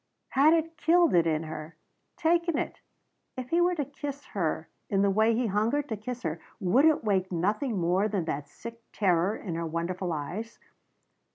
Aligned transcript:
Had 0.29 0.55
it 0.55 0.77
killed 0.77 1.13
it 1.13 1.27
in 1.27 1.43
her? 1.43 1.75
Taken 2.17 2.57
it? 2.57 2.81
If 3.37 3.51
he 3.51 3.61
were 3.61 3.75
to 3.75 3.85
kiss 3.85 4.25
her 4.33 4.67
in 4.89 5.03
the 5.03 5.11
way 5.11 5.35
he 5.35 5.45
hungered 5.45 5.87
to 5.89 5.95
kiss 5.95 6.23
her 6.23 6.39
would 6.59 6.85
it 6.85 7.03
wake 7.03 7.31
nothing 7.31 7.79
more 7.79 8.07
than 8.07 8.25
that 8.25 8.47
sick 8.47 8.81
terror 8.91 9.35
in 9.37 9.53
her 9.53 9.65
wonderful 9.67 10.11
eyes? 10.11 10.57